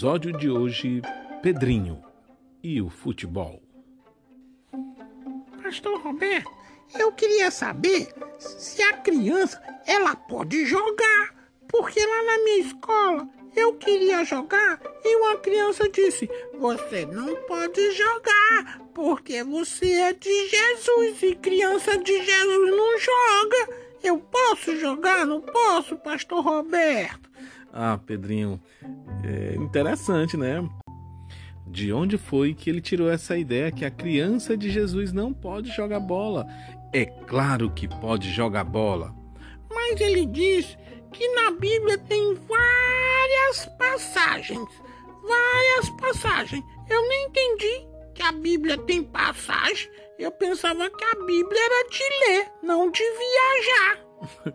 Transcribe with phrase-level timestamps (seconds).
[0.00, 1.02] episódio de hoje,
[1.42, 2.02] Pedrinho
[2.62, 3.60] e o futebol.
[5.62, 6.50] Pastor Roberto,
[6.98, 8.08] eu queria saber
[8.38, 11.34] se a criança ela pode jogar,
[11.68, 17.90] porque lá na minha escola eu queria jogar e uma criança disse: Você não pode
[17.90, 23.89] jogar porque você é de Jesus e criança de Jesus não joga.
[24.02, 25.26] Eu posso jogar?
[25.26, 27.30] Não posso, Pastor Roberto?
[27.72, 28.60] Ah, Pedrinho,
[29.22, 30.68] é interessante, né?
[31.66, 35.70] De onde foi que ele tirou essa ideia que a criança de Jesus não pode
[35.70, 36.46] jogar bola?
[36.92, 39.14] É claro que pode jogar bola.
[39.72, 40.76] Mas ele diz
[41.12, 44.68] que na Bíblia tem várias passagens.
[45.22, 46.64] Várias passagens.
[46.88, 49.88] Eu nem entendi que a Bíblia tem passagem.
[50.20, 54.54] Eu pensava que a Bíblia era de ler, não de viajar.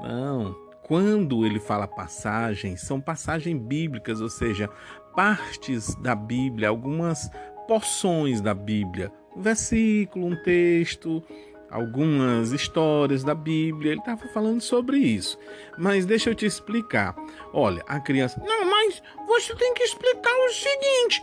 [0.00, 0.54] não.
[0.82, 4.66] Quando ele fala passagens, são passagens bíblicas, ou seja,
[5.14, 7.30] partes da Bíblia, algumas
[7.68, 11.22] porções da Bíblia, um versículo, um texto,
[11.70, 13.92] algumas histórias da Bíblia.
[13.92, 15.38] Ele estava falando sobre isso.
[15.76, 17.14] Mas deixa eu te explicar.
[17.52, 18.42] Olha, a criança.
[18.42, 21.20] Não, mas você tem que explicar o seguinte: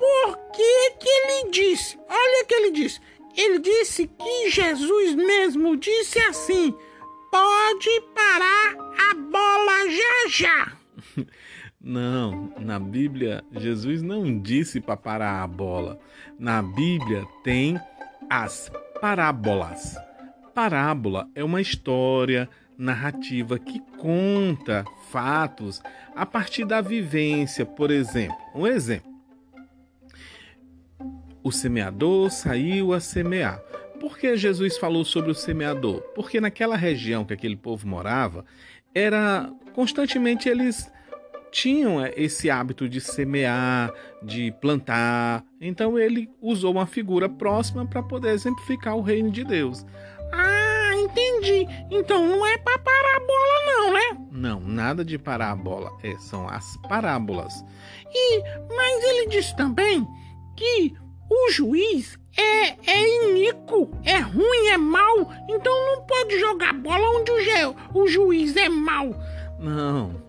[0.00, 1.98] por que, que ele disse?
[2.08, 3.00] Olha o que ele disse.
[3.36, 6.74] Ele disse que Jesus mesmo disse assim:
[7.30, 8.76] pode parar
[9.10, 10.72] a bola já já.
[11.82, 15.98] Não, na Bíblia, Jesus não disse para parar a bola.
[16.38, 17.80] Na Bíblia tem
[18.28, 19.96] as parábolas.
[20.54, 25.82] Parábola é uma história narrativa que conta fatos
[26.14, 28.36] a partir da vivência, por exemplo.
[28.54, 29.09] Um exemplo.
[31.50, 33.58] O semeador saiu a semear.
[33.98, 36.00] Por que Jesus falou sobre o semeador?
[36.14, 38.44] Porque naquela região que aquele povo morava,
[38.94, 40.88] era constantemente eles
[41.50, 45.44] tinham é, esse hábito de semear, de plantar.
[45.60, 49.84] Então ele usou uma figura próxima para poder exemplificar o reino de Deus.
[50.32, 51.66] Ah, entendi.
[51.90, 54.26] Então não é para parar bola, não, né?
[54.30, 55.90] Não, nada de parar a bola.
[56.04, 57.52] É, são as parábolas.
[58.08, 58.40] E,
[58.72, 60.06] mas ele disse também
[60.56, 60.94] que
[61.30, 65.32] o juiz é, é iníquo, é ruim, é mau.
[65.48, 69.14] Então não pode jogar bola onde o, o juiz é mau.
[69.58, 70.20] Não,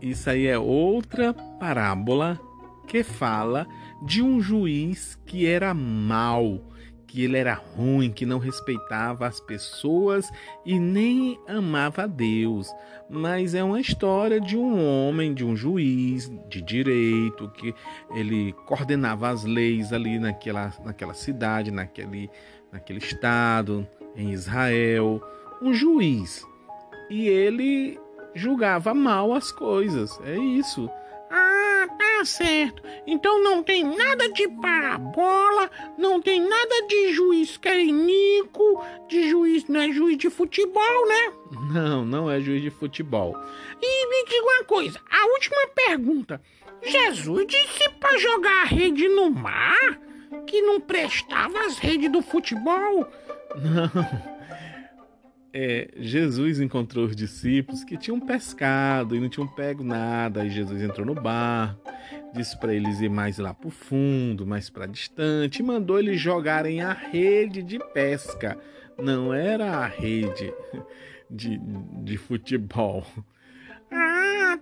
[0.00, 2.40] isso aí é outra parábola
[2.88, 3.66] que fala
[4.04, 6.60] de um juiz que era mau,
[7.12, 10.30] que ele era ruim, que não respeitava as pessoas
[10.64, 12.72] e nem amava a Deus.
[13.06, 17.74] Mas é uma história de um homem, de um juiz de direito, que
[18.14, 22.30] ele coordenava as leis ali naquela, naquela cidade, naquele,
[22.72, 23.86] naquele estado,
[24.16, 25.22] em Israel.
[25.60, 26.42] Um juiz.
[27.10, 28.00] E ele
[28.34, 30.18] julgava mal as coisas.
[30.24, 30.88] É isso.
[32.22, 32.84] Tá certo.
[33.04, 35.68] Então não tem nada de parabola,
[35.98, 41.32] não tem nada de juiz carinico, de juiz, não é juiz de futebol, né?
[41.74, 43.36] Não, não é juiz de futebol.
[43.82, 46.40] E me diga uma coisa, a última pergunta.
[46.80, 49.98] Jesus disse para jogar a rede no mar?
[50.46, 53.04] Que não prestava as redes do futebol?
[53.56, 54.32] Não
[55.52, 60.42] é, Jesus encontrou os discípulos que tinham pescado e não tinham pego nada.
[60.42, 61.90] Aí Jesus entrou no barco,
[62.34, 66.20] disse para eles ir mais lá para o fundo, mais para distante, e mandou eles
[66.20, 68.58] jogarem a rede de pesca.
[68.96, 70.52] Não era a rede
[71.30, 71.60] de,
[72.02, 73.04] de futebol.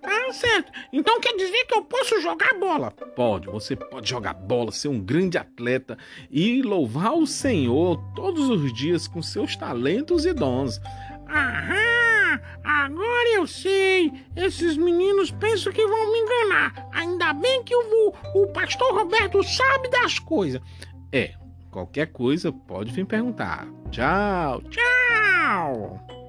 [0.02, 0.72] Ah, certo.
[0.92, 2.90] Então quer dizer que eu posso jogar bola?
[2.90, 5.98] Pode, você pode jogar bola, ser um grande atleta
[6.30, 10.80] e louvar o Senhor todos os dias com seus talentos e dons.
[11.28, 14.12] Aham, agora eu sei.
[14.36, 16.88] Esses meninos pensam que vão me enganar.
[16.92, 20.60] Ainda bem que o, o pastor Roberto sabe das coisas.
[21.12, 21.34] É,
[21.70, 23.68] qualquer coisa pode vir perguntar.
[23.90, 24.62] Tchau.
[24.70, 26.19] Tchau.